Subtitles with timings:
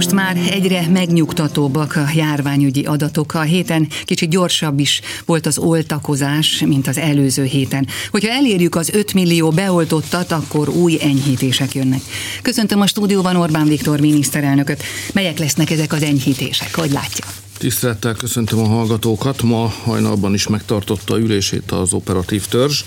[0.00, 3.34] Most már egyre megnyugtatóbbak a járványügyi adatok.
[3.34, 7.86] A héten kicsit gyorsabb is volt az oltakozás, mint az előző héten.
[8.10, 12.00] Hogyha elérjük az 5 millió beoltottat, akkor új enyhítések jönnek.
[12.42, 14.82] Köszöntöm a stúdióban Orbán Viktor miniszterelnököt.
[15.12, 16.74] Melyek lesznek ezek az enyhítések?
[16.74, 17.24] Hogy látja?
[17.58, 19.42] Tisztelettel köszöntöm a hallgatókat.
[19.42, 22.84] Ma hajnalban is megtartotta ülését az operatív törzs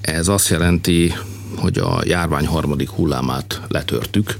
[0.01, 1.13] Ez azt jelenti,
[1.55, 4.37] hogy a járvány harmadik hullámát letörtük,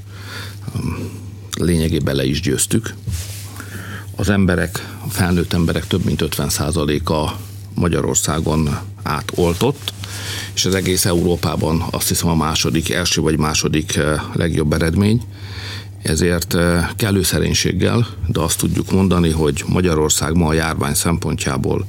[1.57, 2.93] lényegében le is győztük.
[4.15, 7.31] Az emberek, a felnőtt emberek több mint 50%-a
[7.73, 9.93] Magyarországon átoltott,
[10.53, 15.21] és az egész Európában azt hiszem a második, első vagy második eh, legjobb eredmény.
[16.01, 21.85] Ezért eh, kellő szerénységgel, de azt tudjuk mondani, hogy Magyarország ma a járvány szempontjából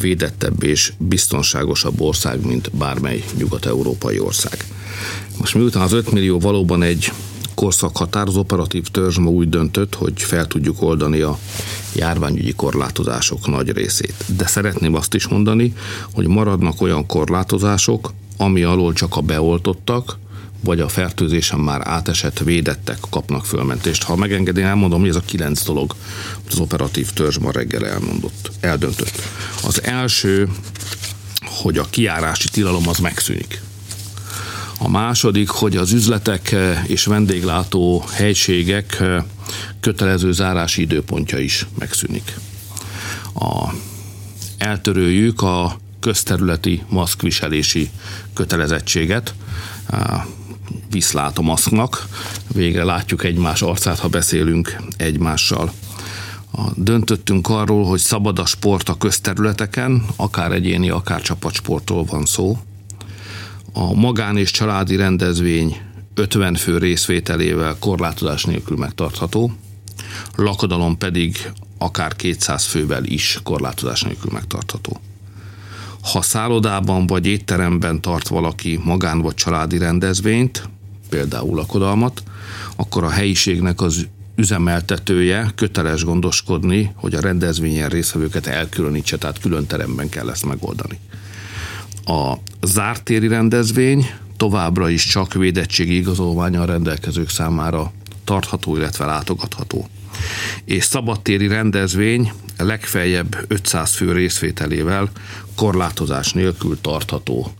[0.00, 4.64] védettebb és biztonságosabb ország, mint bármely nyugat-európai ország.
[5.38, 7.12] Most miután az 5 millió valóban egy
[7.54, 11.38] korszakhatár, az operatív törzs ma úgy döntött, hogy fel tudjuk oldani a
[11.94, 14.14] járványügyi korlátozások nagy részét.
[14.36, 15.74] De szeretném azt is mondani,
[16.12, 20.18] hogy maradnak olyan korlátozások, ami alól csak a beoltottak,
[20.60, 24.02] vagy a fertőzésen már átesett védettek kapnak fölmentést.
[24.02, 25.94] Ha megengedi, elmondom, hogy ez a kilenc dolog,
[26.42, 29.22] hogy az operatív törzs ma reggel elmondott, eldöntött.
[29.64, 30.48] Az első,
[31.44, 33.60] hogy a kiárási tilalom az megszűnik.
[34.78, 39.22] A második, hogy az üzletek eh, és vendéglátó helységek eh,
[39.80, 42.38] kötelező zárási időpontja is megszűnik.
[43.34, 43.72] A,
[44.58, 47.90] eltöröljük a közterületi maszkviselési
[48.34, 49.34] kötelezettséget,
[50.90, 52.06] viszlát a maszknak,
[52.52, 55.72] végre látjuk egymás arcát, ha beszélünk egymással.
[56.74, 62.58] Döntöttünk arról, hogy szabad a sport a közterületeken, akár egyéni, akár csapatsportról van szó
[63.72, 65.76] a magán és családi rendezvény
[66.14, 69.52] 50 fő részvételével korlátozás nélkül megtartható,
[70.36, 75.00] lakodalom pedig akár 200 fővel is korlátozás nélkül megtartható.
[76.02, 80.68] Ha szállodában vagy étteremben tart valaki magán vagy családi rendezvényt,
[81.08, 82.22] például lakodalmat,
[82.76, 90.08] akkor a helyiségnek az üzemeltetője köteles gondoskodni, hogy a rendezvényen részvevőket elkülönítse, tehát külön teremben
[90.08, 90.98] kell ezt megoldani.
[92.08, 97.92] A zártéri rendezvény továbbra is csak védettségi igazolványal rendelkezők számára
[98.24, 99.86] tartható, illetve látogatható.
[100.64, 105.10] És szabadtéri rendezvény legfeljebb 500 fő részvételével
[105.54, 107.52] korlátozás nélkül tartható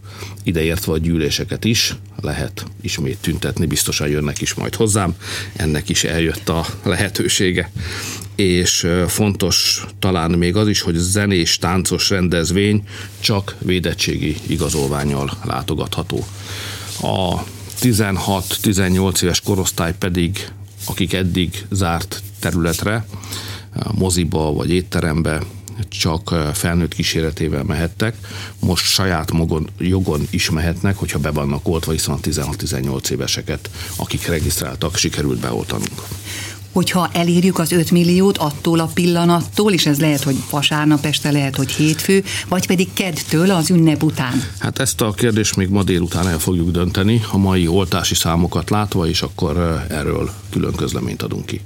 [0.43, 5.15] ideértve a gyűléseket is, lehet ismét tüntetni, biztosan jönnek is majd hozzám,
[5.57, 7.71] ennek is eljött a lehetősége.
[8.35, 12.83] És fontos talán még az is, hogy zenés, táncos rendezvény
[13.21, 16.27] csak védettségi igazolványjal látogatható.
[17.01, 17.45] A
[17.81, 20.49] 16-18 éves korosztály pedig,
[20.85, 23.07] akik eddig zárt területre,
[23.95, 25.43] moziba vagy étterembe
[25.89, 28.17] csak felnőtt kíséretével mehettek,
[28.61, 34.27] most saját magon, jogon is mehetnek, hogyha be vannak oltva, hiszen a 16-18 éveseket, akik
[34.27, 36.03] regisztráltak, sikerült beoltanunk
[36.73, 41.57] hogyha elérjük az 5 milliót attól a pillanattól, és ez lehet, hogy vasárnap este, lehet,
[41.57, 44.45] hogy hétfő, vagy pedig kedtől az ünnep után?
[44.59, 49.07] Hát ezt a kérdést még ma délután el fogjuk dönteni, a mai oltási számokat látva,
[49.07, 51.61] és akkor erről külön közleményt adunk ki.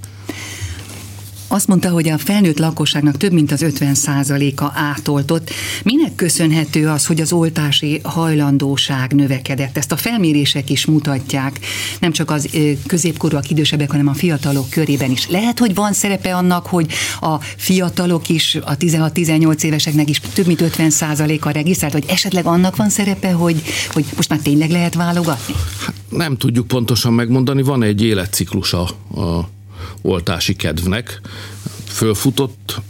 [1.53, 5.51] Azt mondta, hogy a felnőtt lakosságnak több mint az 50%-a átoltott.
[5.83, 9.77] Minek köszönhető az, hogy az oltási hajlandóság növekedett?
[9.77, 11.59] Ezt a felmérések is mutatják,
[12.01, 12.49] nem csak az
[12.87, 15.29] középkorúak, idősebbek, hanem a fiatalok körében is.
[15.29, 20.63] Lehet, hogy van szerepe annak, hogy a fiatalok is, a 16-18 éveseknek is több mint
[20.63, 23.63] 50%-a regisztrált, vagy esetleg annak van szerepe, hogy,
[23.93, 25.55] hogy most már tényleg lehet válogatni?
[25.79, 28.83] Hát nem tudjuk pontosan megmondani, van egy életciklusa
[29.15, 29.49] a
[30.03, 31.21] oltási kedvnek.
[31.93, 32.81] Fölfutott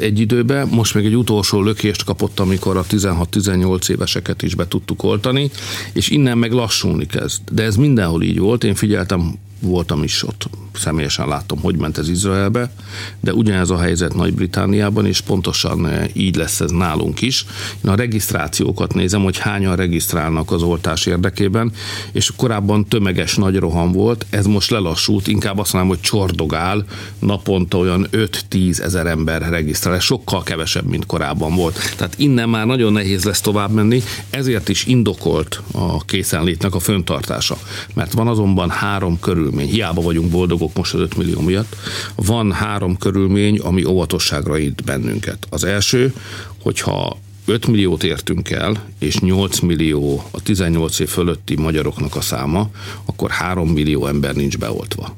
[0.00, 5.02] egy időben, most még egy utolsó lökést kapott, amikor a 16-18 éveseket is be tudtuk
[5.02, 5.50] oltani,
[5.92, 7.40] és innen meg lassulni kezd.
[7.50, 12.08] De ez mindenhol így volt, én figyeltem, voltam is ott személyesen láttam, hogy ment ez
[12.08, 12.72] Izraelbe,
[13.20, 17.46] de ugyanez a helyzet Nagy-Britániában, és pontosan így lesz ez nálunk is.
[17.84, 21.72] Én a regisztrációkat nézem, hogy hányan regisztrálnak az oltás érdekében,
[22.12, 26.84] és korábban tömeges nagy roham volt, ez most lelassult, inkább azt mondom, hogy csordogál,
[27.18, 31.78] naponta olyan 5-10 ezer ember regisztrál, sokkal kevesebb, mint korábban volt.
[31.96, 37.58] Tehát innen már nagyon nehéz lesz tovább menni, ezért is indokolt a készenlétnek a föntartása.
[37.94, 39.20] Mert van azonban három
[39.52, 41.76] körülmény, hiába vagyunk boldogok most az 5 millió miatt,
[42.14, 45.46] van három körülmény, ami óvatosságra int bennünket.
[45.50, 46.14] Az első,
[46.62, 52.70] hogyha 5 milliót értünk el, és 8 millió a 18 év fölötti magyaroknak a száma,
[53.04, 55.16] akkor 3 millió ember nincs beoltva.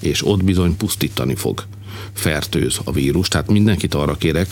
[0.00, 1.64] És ott bizony pusztítani fog
[2.12, 3.28] fertőz a vírus.
[3.28, 4.48] Tehát mindenkit arra kérek,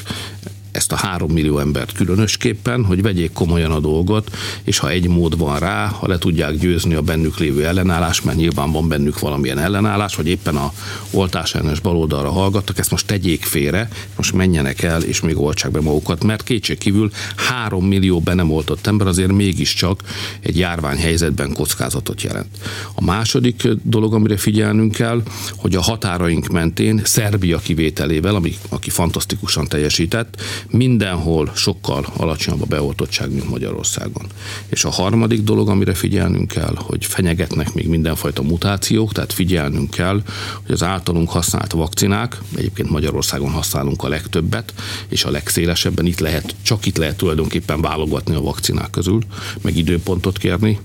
[0.72, 5.38] ezt a három millió embert különösképpen, hogy vegyék komolyan a dolgot, és ha egy mód
[5.38, 9.58] van rá, ha le tudják győzni a bennük lévő ellenállás, mert nyilván van bennük valamilyen
[9.58, 10.72] ellenállás, vagy éppen a
[11.10, 15.80] oltás ellenes baloldalra hallgattak, ezt most tegyék félre, most menjenek el, és még oltsák be
[15.80, 20.00] magukat, mert kétségkívül három millió be nem oltott ember azért mégiscsak
[20.40, 22.56] egy járványhelyzetben kockázatot jelent.
[22.94, 25.22] A második dolog, amire figyelnünk kell,
[25.56, 33.32] hogy a határaink mentén Szerbia kivételével, ami, aki fantasztikusan teljesített, mindenhol sokkal alacsonyabb a beoltottság,
[33.32, 34.26] mint Magyarországon.
[34.68, 40.22] És a harmadik dolog, amire figyelnünk kell, hogy fenyegetnek még mindenfajta mutációk, tehát figyelnünk kell,
[40.62, 44.74] hogy az általunk használt vakcinák, egyébként Magyarországon használunk a legtöbbet,
[45.08, 49.20] és a legszélesebben itt lehet, csak itt lehet tulajdonképpen válogatni a vakcinák közül,
[49.62, 50.80] meg időpontot kérni.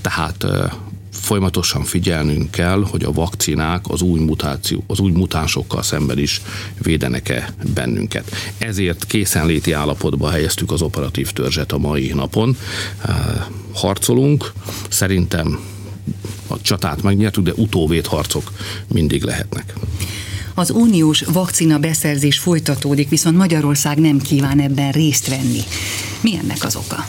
[0.00, 0.46] Tehát
[1.30, 6.42] folyamatosan figyelnünk kell, hogy a vakcinák az új mutáció, az új mutánsokkal szemben is
[6.82, 8.30] védenek-e bennünket.
[8.58, 12.56] Ezért készenléti állapotba helyeztük az operatív törzset a mai napon.
[13.72, 14.52] Harcolunk,
[14.88, 15.60] szerintem
[16.46, 18.52] a csatát megnyertük, de utóvét harcok
[18.88, 19.74] mindig lehetnek.
[20.54, 25.60] Az uniós vakcina beszerzés folytatódik, viszont Magyarország nem kíván ebben részt venni.
[26.20, 27.06] Mi ennek az oka?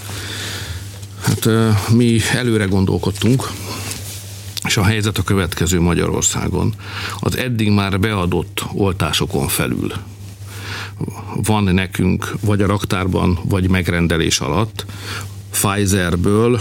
[1.22, 1.50] Hát
[1.90, 3.52] mi előre gondolkodtunk,
[4.66, 6.74] és a helyzet a következő Magyarországon.
[7.20, 9.94] Az eddig már beadott oltásokon felül
[11.44, 14.86] van nekünk vagy a raktárban, vagy megrendelés alatt
[15.52, 16.60] Pfizerből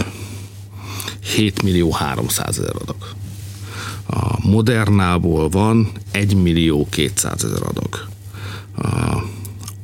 [1.35, 3.15] 7 millió 300 ezer adag.
[4.07, 8.07] A Modernából van 1 millió 200 ezer adag.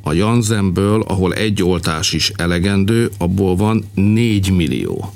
[0.02, 5.12] A Janssenből, ahol egy oltás is elegendő, abból van 4 millió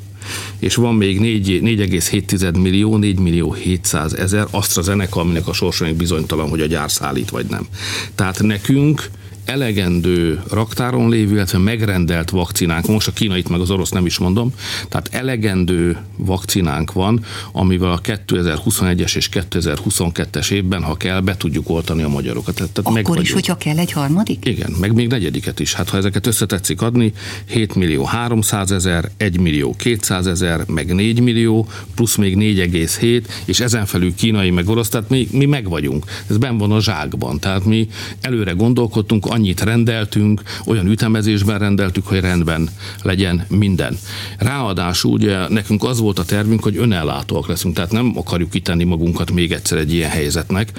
[0.63, 6.61] és van még 4,7 millió, 4 millió 700 ezer AstraZeneca, aminek a sorsa bizonytalan, hogy
[6.61, 7.67] a gyár szállít vagy nem.
[8.15, 9.11] Tehát nekünk
[9.45, 14.53] elegendő raktáron lévő, illetve megrendelt vakcinánk, most a kínait meg az orosz nem is mondom,
[14.89, 22.03] tehát elegendő vakcinánk van, amivel a 2021-es és 2022-es évben, ha kell, be tudjuk oltani
[22.03, 22.55] a magyarokat.
[22.55, 24.45] Tehát Akkor meg is, hogyha kell egy harmadik?
[24.45, 25.75] Igen, meg még negyediket is.
[25.75, 27.13] Hát ha ezeket összetetszik adni,
[27.47, 33.61] 7 millió 300 ezer, 1 millió 200 ezer, meg 4 millió, plusz még 4,7, és
[33.61, 36.05] ezen felül kínai meg orosz, tehát mi, mi meg vagyunk.
[36.27, 37.39] Ez ben van a zsákban.
[37.39, 37.89] Tehát mi
[38.21, 42.69] előre gondolkodtunk, annyit rendeltünk, olyan ütemezésben rendeltük, hogy rendben
[43.03, 43.99] legyen minden.
[44.39, 49.31] Ráadásul ugye nekünk az volt a tervünk, hogy önellátóak leszünk, tehát nem akarjuk kitenni magunkat
[49.31, 50.73] még egyszer egy ilyen helyzetnek,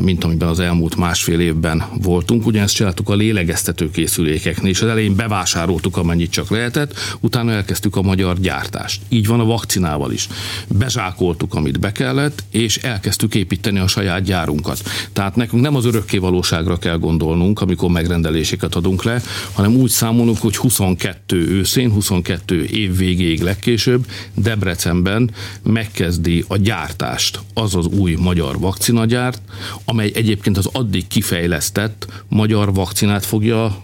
[0.00, 2.46] mint amiben az elmúlt másfél évben voltunk.
[2.46, 8.02] Ugyanezt csináltuk a lélegeztető készülékeknél, és az elején bevásároltuk, amennyit csak lehetett, utána elkezdtük a
[8.02, 9.00] magyar gyártást.
[9.08, 10.28] Így van a vakcinával is.
[10.68, 14.82] Bezsákoltuk, amit be kellett, és elkezdtük építeni a saját gyárunkat.
[15.12, 19.22] Tehát nekünk nem az örökké valóságra kell gondolnunk, amikor megrendeléseket adunk le,
[19.52, 25.30] hanem úgy számolunk, hogy 22 őszén, 22 év végéig legkésőbb Debrecenben
[25.62, 29.42] megkezdi a gyártást az az új magyar vakcinagyárt,
[29.84, 33.82] amely egyébként az addig kifejlesztett magyar vakcinát fogja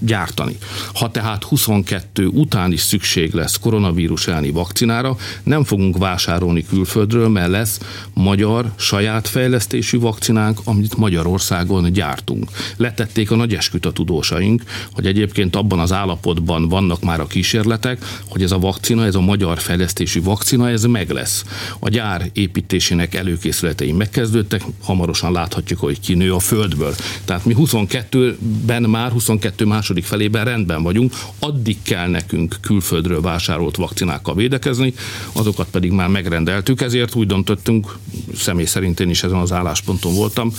[0.00, 0.56] gyártani.
[0.94, 7.50] Ha tehát 22 után is szükség lesz koronavírus elleni vakcinára, nem fogunk vásárolni külföldről, mert
[7.50, 7.80] lesz
[8.14, 12.50] magyar saját fejlesztésű vakcinánk, amit Magyarországon gyártunk.
[12.76, 18.04] Letették a nagy esküt a tudósaink, hogy egyébként abban az állapotban vannak már a kísérletek,
[18.28, 21.44] hogy ez a vakcina, ez a magyar fejlesztésű vakcina, ez meg lesz.
[21.78, 26.94] A gyár építésének előkészületei megkezdődtek, hamarosan láthatjuk, hogy kinő a földből.
[27.24, 33.76] Tehát mi 22-ben már, 22 már második felében rendben vagyunk, addig kell nekünk külföldről vásárolt
[33.76, 34.94] vakcinákkal védekezni,
[35.32, 37.96] azokat pedig már megrendeltük, ezért úgy döntöttünk,
[38.38, 40.52] személy szerint én is ezen az állásponton voltam,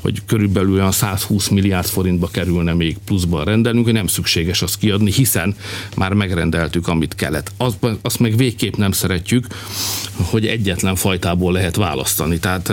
[0.00, 5.12] hogy körülbelül olyan 120 milliárd forintba kerülne még pluszban rendelnünk, hogy nem szükséges azt kiadni,
[5.12, 5.56] hiszen
[5.96, 7.52] már megrendeltük, amit kellett.
[7.56, 9.46] Azt, azt meg végképp nem szeretjük,
[10.16, 12.38] hogy egyetlen fajtából lehet választani.
[12.38, 12.72] Tehát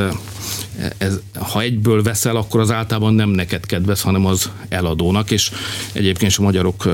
[0.98, 5.52] ez, ha egyből veszel, akkor az általában nem neked kedvez, hanem az eladónak, és
[5.94, 6.90] egyébként a magyarok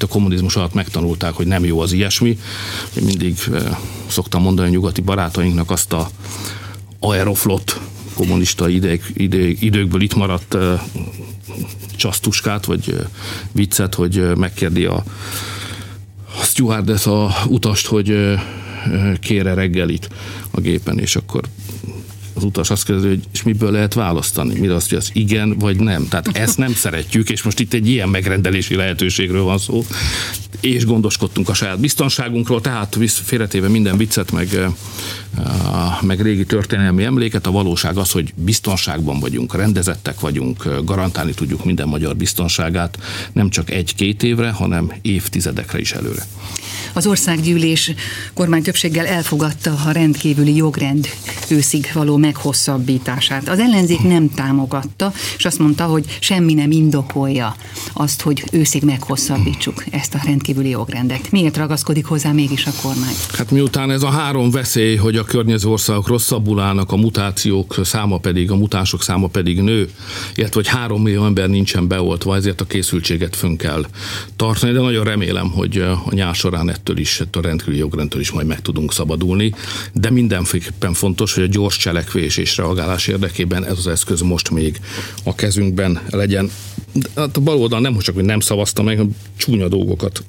[0.00, 2.38] a kommunizmus alatt megtanulták, hogy nem jó az ilyesmi.
[3.00, 3.38] Mindig
[4.06, 6.10] szoktam mondani a nyugati barátainknak azt a
[6.98, 7.80] aeroflot
[8.14, 10.80] kommunista idő, idő, időkből itt maradt uh,
[11.96, 13.00] csasztuskát, vagy uh,
[13.52, 15.04] viccet, hogy uh, megkérdi a,
[16.40, 18.38] a stewardess a utast, hogy
[19.20, 20.08] kére reggelit
[20.50, 21.42] a gépen, és akkor
[22.34, 24.58] az utas azt kérdezi, hogy és miből lehet választani?
[24.58, 26.08] Mire azt, hogy az igen vagy nem.
[26.08, 29.84] Tehát ezt nem szeretjük, és most itt egy ilyen megrendelési lehetőségről van szó,
[30.60, 34.68] és gondoskodtunk a saját biztonságunkról, tehát félretéve minden viccet, meg,
[36.00, 41.88] meg régi történelmi emléket, a valóság az, hogy biztonságban vagyunk, rendezettek vagyunk, garantálni tudjuk minden
[41.88, 42.98] magyar biztonságát,
[43.32, 46.26] nem csak egy-két évre, hanem évtizedekre is előre.
[46.96, 47.92] Az országgyűlés
[48.34, 51.08] kormány többséggel elfogadta a rendkívüli jogrend
[51.48, 53.48] őszig való meghosszabbítását.
[53.48, 57.56] Az ellenzék nem támogatta, és azt mondta, hogy semmi nem indokolja
[57.92, 61.30] azt, hogy őszig meghosszabbítsuk ezt a rendkívüli jogrendet.
[61.30, 63.14] Miért ragaszkodik hozzá mégis a kormány?
[63.32, 68.18] Hát miután ez a három veszély, hogy a környező országok rosszabbul állnak, a mutációk száma
[68.18, 69.88] pedig, a mutások száma pedig nő,
[70.34, 73.84] illetve hogy három millió ember nincsen beoltva, ezért a készültséget fönn kell
[74.36, 78.30] tartani, de nagyon remélem, hogy a nyár során ettől is, ettől a rendkívüli jogrendtől is
[78.30, 79.54] majd meg tudunk szabadulni,
[79.92, 84.80] de mindenféleképpen fontos, hogy a gyors cselekvés és reagálás érdekében ez az eszköz most még
[85.22, 86.50] a kezünkben legyen.
[87.16, 89.00] Hát a baloldal nem csak, hogy nem szavazta meg,
[89.36, 90.24] csúnya dolgokat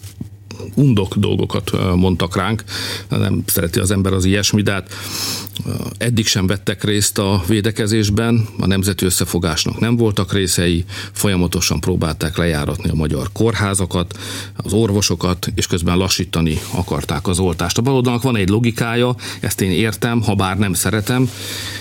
[0.73, 2.63] undok dolgokat mondtak ránk,
[3.09, 4.93] nem szereti az ember az ilyesmi, de hát
[5.97, 12.89] eddig sem vettek részt a védekezésben, a nemzeti összefogásnak nem voltak részei, folyamatosan próbálták lejáratni
[12.89, 14.17] a magyar kórházakat,
[14.55, 17.77] az orvosokat, és közben lassítani akarták az oltást.
[17.77, 21.29] A baloldalnak van egy logikája, ezt én értem, ha bár nem szeretem,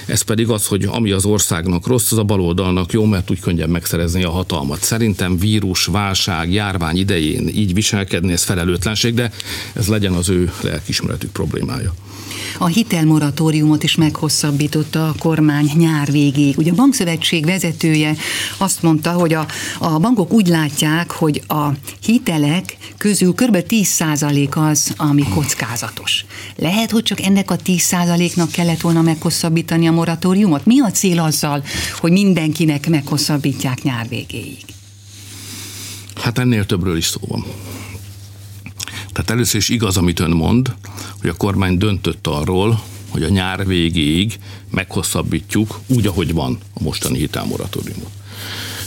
[0.06, 3.70] ez pedig az, hogy ami az országnak rossz, az a baloldalnak jó, mert úgy könnyen
[3.70, 4.82] megszerezni a hatalmat.
[4.82, 8.44] Szerintem vírus, válság, járvány idején így viselkedni, ez
[8.74, 9.30] felelőtlenség, de
[9.72, 11.94] ez legyen az ő lelkismeretük problémája.
[12.58, 16.58] A hitelmoratóriumot is meghosszabbította a kormány nyár végéig.
[16.58, 18.16] Ugye a bankszövetség vezetője
[18.58, 19.46] azt mondta, hogy a,
[19.78, 21.68] a bankok úgy látják, hogy a
[22.02, 23.56] hitelek közül kb.
[23.68, 26.24] 10% az, ami kockázatos.
[26.56, 30.66] Lehet, hogy csak ennek a 10%-nak kellett volna meghosszabbítani a moratóriumot?
[30.66, 31.64] Mi a cél azzal,
[31.98, 34.64] hogy mindenkinek meghosszabbítják nyár végéig?
[36.14, 37.44] Hát ennél többről is szó van.
[39.14, 40.74] Tehát először is igaz, amit ön mond,
[41.20, 44.38] hogy a kormány döntött arról, hogy a nyár végéig
[44.70, 48.10] meghosszabbítjuk úgy, ahogy van a mostani hitelmoratóriumot.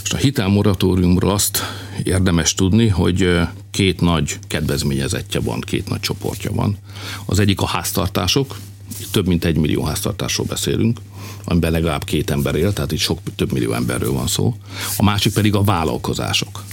[0.04, 1.60] És a hitelmoratóriumról azt
[2.04, 3.40] érdemes tudni, hogy
[3.72, 6.78] két nagy kedvezményezettje van, két nagy csoportja van.
[7.26, 8.58] Az egyik a háztartások,
[9.12, 11.00] több mint egy millió háztartásról beszélünk,
[11.44, 14.56] amiben legalább két ember él, tehát itt sok több millió emberről van szó.
[14.98, 16.64] A másik pedig a vállalkozások.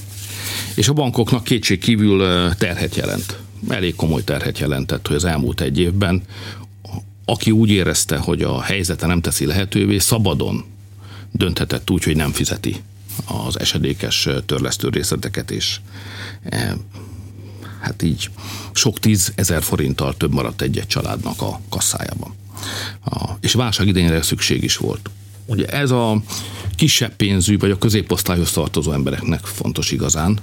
[0.74, 2.18] És a bankoknak kétség kívül
[2.54, 6.22] terhet jelent elég komoly terhet jelentett, hogy az elmúlt egy évben
[7.24, 10.64] aki úgy érezte, hogy a helyzete nem teszi lehetővé, szabadon
[11.32, 12.82] dönthetett úgy, hogy nem fizeti
[13.24, 15.80] az esedékes törlesztő részleteket, és
[16.42, 16.76] e,
[17.80, 18.30] hát így
[18.72, 22.34] sok tízezer forinttal több maradt egy-egy családnak a kasszájában.
[23.04, 25.10] A, és válság idején szükség is volt.
[25.46, 26.22] Ugye ez a
[26.76, 30.38] kisebb pénzű, vagy a középosztályhoz tartozó embereknek fontos igazán.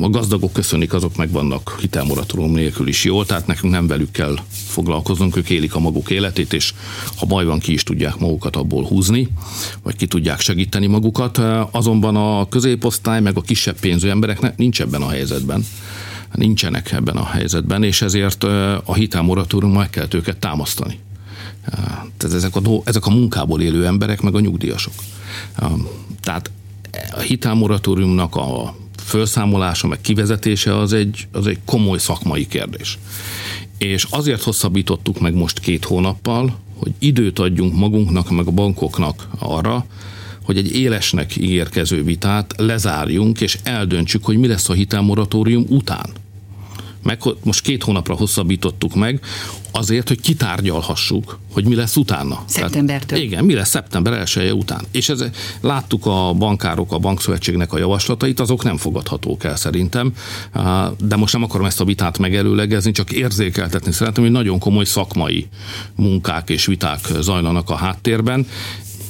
[0.00, 4.36] A gazdagok köszönik, azok meg vannak hitelmoratórium nélkül is jól, tehát nekünk nem velük kell
[4.50, 6.74] foglalkoznunk, ők élik a maguk életét, és
[7.16, 9.28] ha baj van, ki is tudják magukat abból húzni,
[9.82, 11.38] vagy ki tudják segíteni magukat.
[11.70, 15.64] Azonban a középosztály, meg a kisebb pénzű embereknek nincs ebben a helyzetben
[16.32, 18.44] nincsenek ebben a helyzetben, és ezért
[18.84, 20.98] a hitelmoratórium kell őket támasztani.
[22.16, 24.92] Tehát ezek a, ezek a munkából élő emberek, meg a nyugdíjasok.
[26.20, 26.50] Tehát
[27.12, 32.98] a hitelmoratóriumnak a felszámolása, meg kivezetése az egy, az egy komoly szakmai kérdés.
[33.78, 39.86] És azért hosszabbítottuk meg most két hónappal, hogy időt adjunk magunknak, meg a bankoknak arra,
[40.42, 46.10] hogy egy élesnek ígérkező vitát lezárjunk, és eldöntsük, hogy mi lesz a hitelmoratórium után.
[47.02, 49.20] Meg, most két hónapra hosszabbítottuk meg,
[49.72, 52.44] azért, hogy kitárgyalhassuk, hogy mi lesz utána.
[52.46, 53.06] Szeptembertől.
[53.08, 54.84] Tehát, igen, mi lesz szeptember 1 -e után.
[54.90, 55.24] És ez,
[55.60, 60.12] láttuk a bankárok, a bankszövetségnek a javaslatait, azok nem fogadhatók el szerintem,
[60.98, 65.48] de most nem akarom ezt a vitát megelőlegezni, csak érzékeltetni szeretném, hogy nagyon komoly szakmai
[65.94, 68.46] munkák és viták zajlanak a háttérben,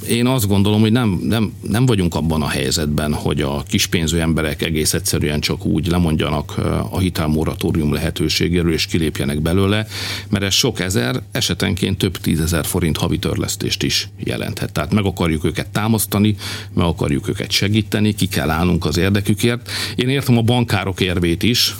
[0.08, 4.62] én azt gondolom, hogy nem, nem, nem vagyunk abban a helyzetben, hogy a kispénzű emberek
[4.62, 6.54] egész egyszerűen csak úgy lemondjanak
[6.90, 9.86] a hitelmoratórium lehetőségéről és kilépjenek belőle,
[10.28, 14.72] mert ez sok ezer, esetenként több tízezer forint havi törlesztést is jelenthet.
[14.72, 16.36] Tehát meg akarjuk őket támasztani,
[16.72, 19.70] meg akarjuk őket segíteni, ki kell állnunk az érdekükért.
[19.96, 21.74] Én értem a bankárok érvét is,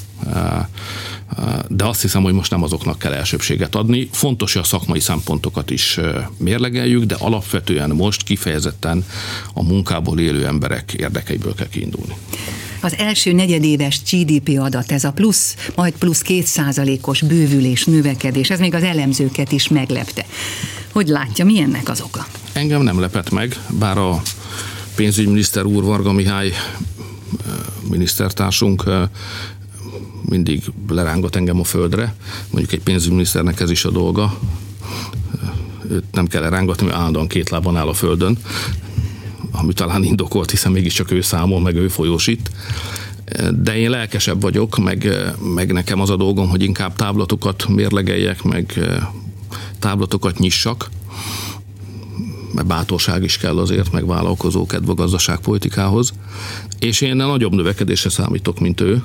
[1.69, 4.09] de azt hiszem, hogy most nem azoknak kell elsőbséget adni.
[4.13, 5.99] Fontos, hogy a szakmai szempontokat is
[6.37, 9.05] mérlegeljük, de alapvetően most kifejezetten
[9.55, 12.15] a munkából élő emberek érdekeiből kell kiindulni.
[12.81, 18.75] Az első negyedéves GDP adat, ez a plusz, majd plusz kétszázalékos bővülés, növekedés, ez még
[18.75, 20.27] az elemzőket is meglepte.
[20.93, 22.27] Hogy látja, mi ennek az oka?
[22.53, 24.23] Engem nem lepett meg, bár a
[24.95, 26.53] pénzügyminiszter úr Varga Mihály
[27.91, 28.85] minisztertársunk
[30.29, 32.15] mindig lerángat engem a földre,
[32.51, 34.39] mondjuk egy pénzügyminiszternek ez is a dolga,
[35.91, 38.39] őt nem kell lerángatni, mert állandóan két lábon áll a földön,
[39.51, 42.51] ami talán indokolt, hiszen mégiscsak ő számol, meg ő folyósít.
[43.51, 45.09] De én lelkesebb vagyok, meg,
[45.55, 48.79] meg nekem az a dolgom, hogy inkább táblatokat mérlegeljek, meg
[49.79, 50.91] táblatokat nyissak,
[52.55, 56.13] mert bátorság is kell azért, meg vállalkozó kedv a gazdaságpolitikához.
[56.79, 59.03] És én nagyobb növekedésre számítok, mint ő,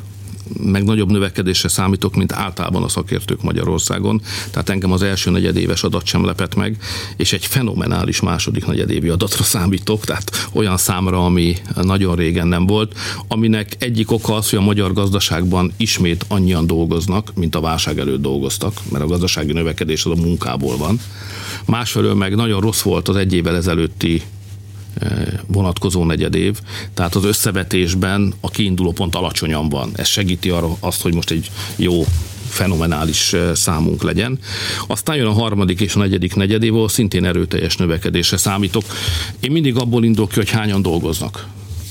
[0.60, 4.22] meg nagyobb növekedésre számítok, mint általában a szakértők Magyarországon.
[4.52, 6.78] Tehát engem az első negyedéves adat sem lepett meg,
[7.18, 12.98] és egy fenomenális második negyedévi adatra számítok, tehát olyan számra, ami nagyon régen nem volt,
[13.28, 18.22] aminek egyik oka az, hogy a magyar gazdaságban ismét annyian dolgoznak, mint a válság előtt
[18.22, 21.00] dolgoztak, mert a gazdasági növekedés az a munkából van.
[21.66, 24.22] Másfelől meg nagyon rossz volt az egy évvel ezelőtti
[25.48, 26.60] vonatkozó negyedév,
[26.94, 29.92] tehát az összevetésben a kiinduló pont alacsonyan van.
[29.96, 32.06] Ez segíti arra azt, hogy most egy jó
[32.48, 34.40] fenomenális számunk legyen.
[34.88, 38.84] Aztán jön a harmadik és a negyedik negyedév, ahol szintén erőteljes növekedésre számítok.
[39.40, 41.48] Én mindig abból indulok ki, hogy hányan dolgoznak.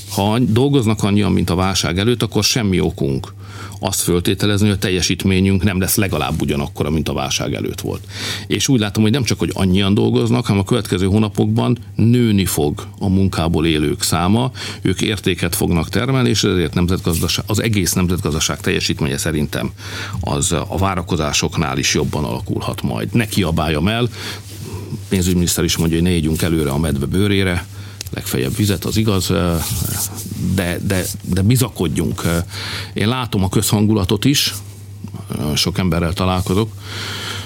[0.09, 3.33] Ha dolgoznak annyian, mint a válság előtt, akkor semmi okunk
[3.79, 8.03] azt föltételezni, hogy a teljesítményünk nem lesz legalább ugyanakkora, mint a válság előtt volt.
[8.47, 12.87] És úgy látom, hogy nem csak, hogy annyian dolgoznak, hanem a következő hónapokban nőni fog
[12.99, 14.51] a munkából élők száma,
[14.81, 19.71] ők értéket fognak termelni, és ezért nemzetgazdaság, az egész nemzetgazdaság teljesítménye szerintem
[20.19, 23.13] az a várakozásoknál is jobban alakulhat majd.
[23.13, 24.09] Ne kiabáljam el,
[25.09, 27.65] pénzügyminiszter is mondja, hogy ne égyünk előre a medve bőrére,
[28.15, 29.27] legfeljebb vizet, az igaz,
[30.55, 32.21] de, de, de bizakodjunk.
[32.93, 34.53] Én látom a közhangulatot is,
[35.55, 36.71] sok emberrel találkozok,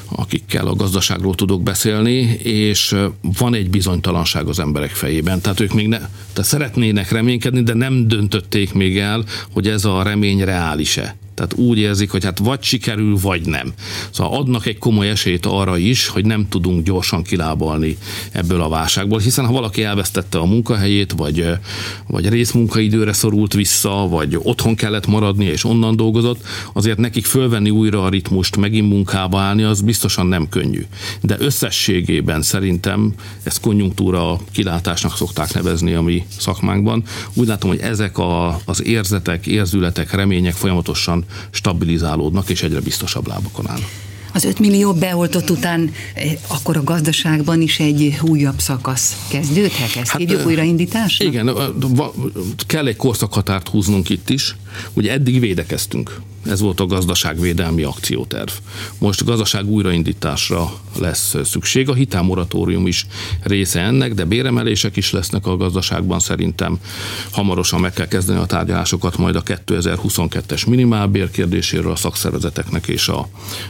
[0.06, 5.42] akikkel a gazdaságról tudok beszélni, és van egy bizonytalanság az emberek fejében.
[5.42, 10.04] Tehát ők még ne, tehát szeretnének reménykedni, de nem döntötték még el, hogy ez a
[10.04, 11.16] remény reális-e.
[11.40, 13.74] Tehát úgy érzik, hogy hát vagy sikerül, vagy nem.
[14.10, 17.98] Szóval adnak egy komoly esélyt arra is, hogy nem tudunk gyorsan kilábalni
[18.32, 21.46] ebből a válságból, hiszen ha valaki elvesztette a munkahelyét, vagy,
[22.08, 28.04] vagy részmunkaidőre szorult vissza, vagy otthon kellett maradni, és onnan dolgozott, azért nekik fölvenni újra
[28.04, 30.86] a ritmust, megint munkába állni, az biztosan nem könnyű.
[31.22, 37.04] De összességében szerintem ezt konjunktúra kilátásnak szokták nevezni a mi szakmánkban.
[37.34, 43.70] Úgy látom, hogy ezek a, az érzetek, érzületek, remények folyamatosan stabilizálódnak, és egyre biztosabb lábakon
[43.70, 43.90] állnak.
[44.34, 49.96] Az 5 millió beoltott után eh, akkor a gazdaságban is egy újabb szakasz kezdődhet?
[49.96, 51.26] Ezt hát, hívjuk újraindításra?
[51.26, 51.52] Igen,
[52.68, 54.56] kell egy korszakhatárt húznunk itt is.
[54.94, 58.50] Ugye eddig védekeztünk ez volt a gazdaságvédelmi akcióterv.
[58.98, 61.90] Most a gazdaság újraindításra lesz szükség.
[61.90, 63.06] A hitelmoratórium is
[63.42, 66.80] része ennek, de béremelések is lesznek a gazdaságban szerintem.
[67.32, 73.28] Hamarosan meg kell kezdeni a tárgyalásokat majd a 2022-es minimálbér kérdéséről a szakszervezeteknek és a,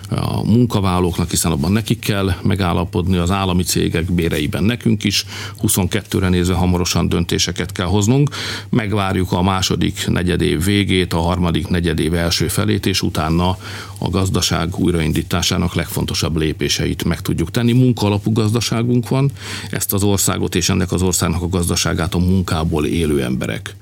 [0.10, 5.26] a munkavállalóknak, hiszen abban nekik kell megállapodni az állami cégek béreiben nekünk is.
[5.62, 8.30] 22-re nézve hamarosan döntéseket kell hoznunk.
[8.70, 13.58] Megvárjuk a második negyedév végét, a harmadik negyedév első felét, és utána
[13.98, 17.74] a gazdaság újraindításának legfontosabb lépéseit meg tudjuk tenni.
[17.74, 19.32] Munkalapú gazdaságunk van,
[19.72, 23.76] ezt az országot és ennek az országnak a gazdaságát a munkából élő emberek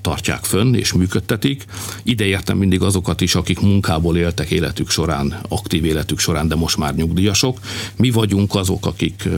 [0.00, 1.64] tartják fönn és működtetik.
[2.02, 6.76] Ide értem mindig azokat is, akik munkából éltek életük során, aktív életük során, de most
[6.76, 7.58] már nyugdíjasok.
[7.96, 9.28] Mi vagyunk azok, akik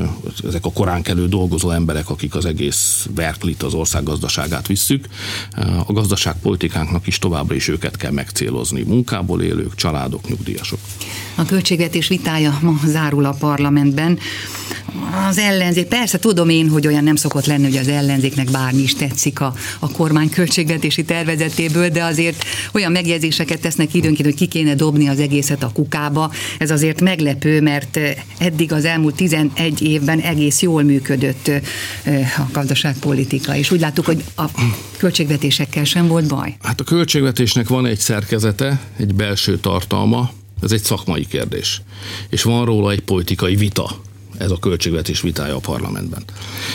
[0.46, 5.06] ezek a korán kelő dolgozó emberek, akik az egész verklit, az ország gazdaságát visszük.
[5.86, 8.82] A gazdaságpolitikánknak is továbbra is őket kell megcélozni.
[8.82, 10.78] Munkából élők, családok, nyugdíjasok.
[11.34, 14.18] A költségvetés vitája ma zárul a parlamentben.
[15.28, 18.94] Az ellenzék, persze tudom én, hogy olyan nem szokott lenni, hogy az ellenzéknek bármi is
[18.94, 24.74] tetszik a, a kormány költségvetési tervezetéből, de azért olyan megjegyzéseket tesznek időnként, hogy ki kéne
[24.74, 26.32] dobni az egészet a kukába.
[26.58, 27.98] Ez azért meglepő, mert
[28.38, 31.50] eddig az elmúlt 11 évben egész jól működött
[32.36, 34.44] a gazdaságpolitika, és úgy láttuk, hogy a
[34.96, 36.56] költségvetésekkel sem volt baj.
[36.62, 40.30] Hát a költségvetésnek van egy szerkezete, egy belső tartalma,
[40.62, 41.82] ez egy szakmai kérdés.
[42.28, 44.00] És van róla egy politikai vita,
[44.38, 46.22] ez a költségvetés vitája a parlamentben.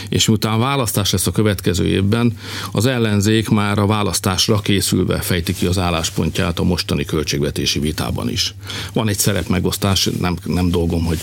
[0.10, 2.38] És miután választás lesz a következő évben,
[2.71, 8.56] az ellenzék már a választásra készülve fejti ki az álláspontját a mostani költségvetési vitában is.
[8.93, 11.19] Van egy szerepmegosztás, nem, nem dolgom, hogy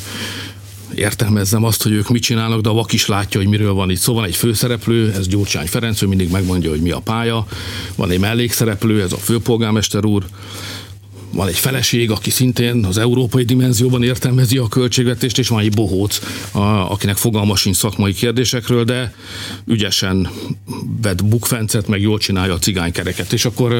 [0.94, 3.98] értelmezzem azt, hogy ők mit csinálnak, de a vak is látja, hogy miről van itt
[3.98, 7.46] Szóval egy főszereplő, ez Gyurcsány Ferenc, ő mindig megmondja, hogy mi a pálya,
[7.96, 10.24] van egy mellékszereplő, ez a főpolgármester úr,
[11.30, 16.20] van egy feleség, aki szintén az európai dimenzióban értelmezi a költségvetést, és van egy bohóc,
[16.52, 19.14] a, akinek fogalma sincs szakmai kérdésekről, de
[19.66, 20.28] ügyesen
[21.02, 23.72] vet bukfencet, meg jól csinálja a cigánykereket, és akkor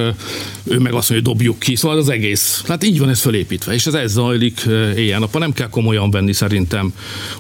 [0.64, 2.62] ő meg azt mondja, hogy dobjuk ki, szóval az egész.
[2.66, 5.40] Hát így van ez felépítve, és ez ez zajlik éjjel-nappal.
[5.40, 6.92] Nem kell komolyan venni szerintem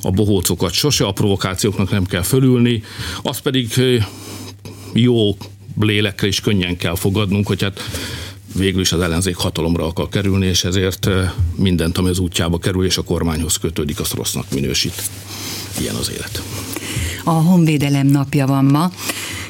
[0.02, 2.82] a bohócokat sose, a provokációknak nem kell fölülni,
[3.22, 3.72] az pedig
[4.92, 5.36] jó
[5.80, 7.80] lélekre is könnyen kell fogadnunk, hogy hát
[8.58, 11.08] végül is az ellenzék hatalomra akar kerülni, és ezért
[11.54, 15.02] mindent, ami az útjába kerül, és a kormányhoz kötődik, azt rossznak minősít.
[15.80, 16.42] Ilyen az élet.
[17.24, 18.90] A honvédelem napja van ma.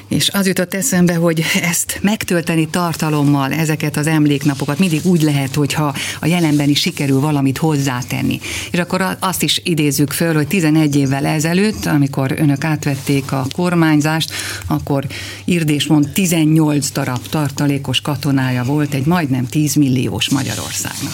[0.09, 5.95] És az jutott eszembe, hogy ezt megtölteni tartalommal, ezeket az emléknapokat mindig úgy lehet, hogyha
[6.21, 8.41] a jelenben is sikerül valamit hozzátenni.
[8.71, 14.33] És akkor azt is idézzük föl, hogy 11 évvel ezelőtt, amikor önök átvették a kormányzást,
[14.67, 15.07] akkor
[15.45, 21.13] Irdés mond 18 darab tartalékos katonája volt egy majdnem 10 milliós Magyarországnak.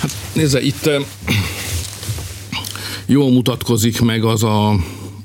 [0.00, 0.90] Hát nézze, itt
[3.06, 4.76] jól mutatkozik meg az a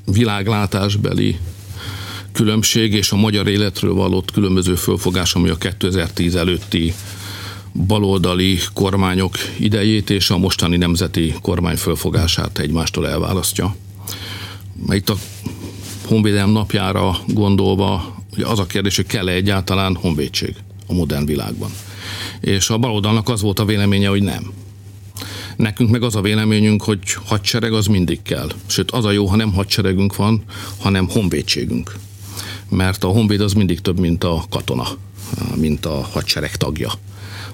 [0.04, 1.36] világlátásbeli
[2.40, 6.94] különbség és a magyar életről valott különböző fölfogás, ami a 2010 előtti
[7.86, 13.76] baloldali kormányok idejét és a mostani nemzeti kormány fölfogását egymástól elválasztja.
[14.88, 15.16] Itt a
[16.04, 20.54] honvédelem napjára gondolva, ugye az a kérdés, hogy kell-e egyáltalán honvédség
[20.86, 21.70] a modern világban.
[22.40, 24.52] És a baloldalnak az volt a véleménye, hogy nem.
[25.56, 28.48] Nekünk meg az a véleményünk, hogy hadsereg az mindig kell.
[28.66, 30.42] Sőt, az a jó, ha nem hadseregünk van,
[30.78, 31.92] hanem honvédségünk
[32.70, 34.86] mert a honvéd az mindig több, mint a katona,
[35.54, 36.90] mint a hadsereg tagja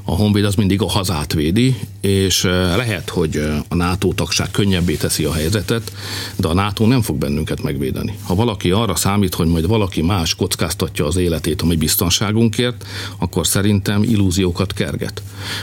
[0.09, 2.43] a honvéd az mindig a hazát védi, és
[2.77, 3.37] lehet, hogy
[3.69, 5.93] a NATO tagság könnyebbé teszi a helyzetet,
[6.37, 8.17] de a NATO nem fog bennünket megvédeni.
[8.23, 12.85] Ha valaki arra számít, hogy majd valaki más kockáztatja az életét a mi biztonságunkért,
[13.19, 15.23] akkor szerintem illúziókat kerget.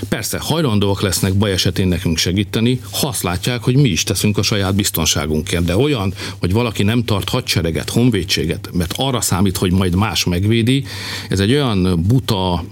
[0.10, 4.42] Persze, hajlandóak lesznek baj esetén nekünk segíteni, ha azt látják, hogy mi is teszünk a
[4.42, 9.96] saját biztonságunkért, de olyan, hogy valaki nem tart hadsereget, honvédséget, mert arra számít, hogy majd
[9.96, 10.86] más megvédi,
[11.30, 12.64] ez egy olyan buta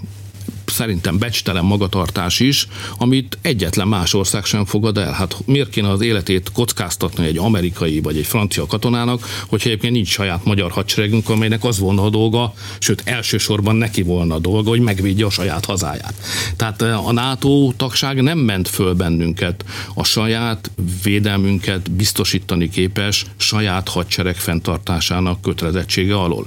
[0.72, 5.12] szerintem becstelen magatartás is, amit egyetlen más ország sem fogad el.
[5.12, 10.08] Hát miért kéne az életét kockáztatni egy amerikai vagy egy francia katonának, hogyha egyébként nincs
[10.08, 14.80] saját magyar hadseregünk, amelynek az volna a dolga, sőt elsősorban neki volna a dolga, hogy
[14.80, 16.14] megvédje a saját hazáját.
[16.56, 20.70] Tehát eh, a NATO tagság nem ment föl bennünket a saját
[21.02, 26.46] védelmünket biztosítani képes saját hadsereg fenntartásának kötelezettsége alól.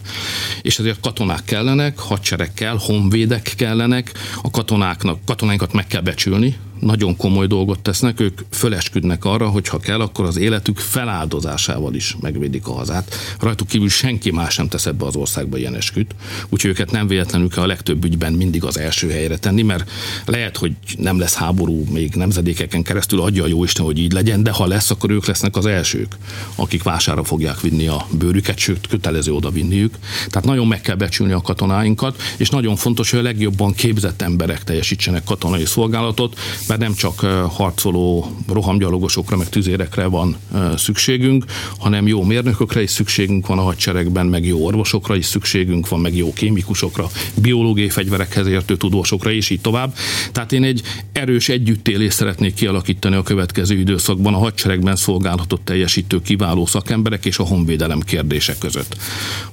[0.62, 4.12] És ezért katonák kellenek, hadsereg kell, honvédek kellenek,
[4.42, 9.80] a katonáknak, katonáinkat meg kell becsülni, nagyon komoly dolgot tesznek, ők fölesküdnek arra, hogy ha
[9.80, 13.16] kell, akkor az életük feláldozásával is megvédik a hazát.
[13.40, 16.16] Rajtuk kívül senki más nem tesz ebbe az országba ilyen esküt,
[16.50, 19.92] úgyhogy őket nem véletlenül kell a legtöbb ügyben mindig az első helyre tenni, mert
[20.26, 24.52] lehet, hogy nem lesz háború még nemzedékeken keresztül, adja a Jóisten, hogy így legyen, de
[24.52, 26.18] ha lesz, akkor ők lesznek az elsők,
[26.56, 29.96] akik vására fogják vinni a bőrüket, sőt, kötelező oda vinniük.
[30.28, 34.64] Tehát nagyon meg kell becsülni a katonáinkat, és nagyon fontos, hogy a legjobban képzett emberek
[34.64, 40.38] teljesítsenek katonai szolgálatot, mert nem csak harcoló rohamgyalogosokra, meg tüzérekre van
[40.76, 41.46] szükségünk,
[41.78, 46.16] hanem jó mérnökökre is szükségünk van a hadseregben, meg jó orvosokra is szükségünk van, meg
[46.16, 47.10] jó kémikusokra,
[47.42, 49.96] biológiai fegyverekhez értő tudósokra, és így tovább.
[50.32, 56.66] Tehát én egy erős együttélést szeretnék kialakítani a következő időszakban a hadseregben szolgálatot teljesítő kiváló
[56.66, 58.98] szakemberek és a honvédelem kérdések között.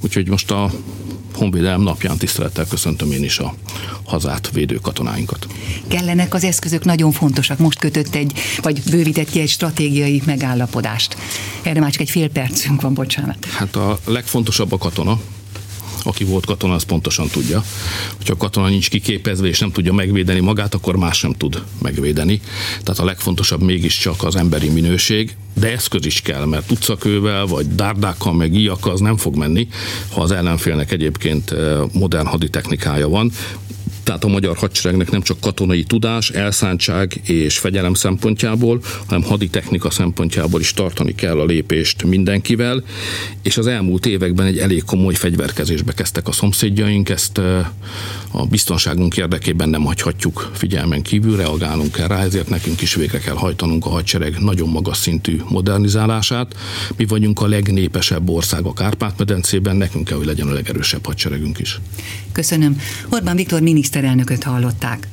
[0.01, 0.71] Úgyhogy most a
[1.35, 3.55] Honvédelem napján tisztelettel köszöntöm én is a
[4.05, 5.47] hazát védő katonáinkat.
[5.89, 7.59] Kellenek az eszközök, nagyon fontosak.
[7.59, 11.17] Most kötött egy, vagy bővített ki egy stratégiai megállapodást.
[11.63, 13.45] Erre már csak egy fél percünk van, bocsánat.
[13.45, 15.21] Hát a legfontosabb a katona,
[16.03, 17.65] aki volt katona, az pontosan tudja.
[18.17, 22.41] Hogyha a katona nincs kiképezve és nem tudja megvédeni magát, akkor más sem tud megvédeni.
[22.83, 28.33] Tehát a legfontosabb mégiscsak az emberi minőség, de eszköz is kell, mert utcakővel, vagy dárdákkal,
[28.33, 29.69] meg íjakkal az nem fog menni,
[30.13, 33.33] ha az ellenfélnek egyébként eh, modern haditechnikája van.
[34.03, 40.61] Tehát a magyar hadseregnek nem csak katonai tudás, elszántság és fegyelem szempontjából, hanem haditechnika szempontjából
[40.61, 42.83] is tartani kell a lépést mindenkivel,
[43.43, 47.39] és az elmúlt években egy elég komoly fegyverkezésbe kezdtek a szomszédjaink, ezt
[48.33, 53.35] a biztonságunk érdekében nem hagyhatjuk figyelmen kívül, reagálnunk kell rá, ezért nekünk is végre kell
[53.35, 56.57] hajtanunk a hadsereg nagyon magas szintű modernizálását.
[56.97, 61.81] Mi vagyunk a legnépesebb ország a Kárpát-medencében, nekünk kell, hogy legyen a legerősebb hadseregünk is.
[62.33, 62.81] Köszönöm.
[63.09, 65.13] Orbán Viktor miniszter miniszterelnököt hallották.